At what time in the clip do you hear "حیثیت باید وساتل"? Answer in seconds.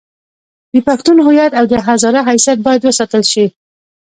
2.29-3.23